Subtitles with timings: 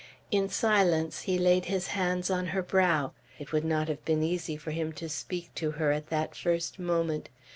[0.31, 3.13] In silence he laid his hands on her brow.
[3.37, 6.79] It would not have been easy for him to speak to her at that first
[6.79, 7.29] moment.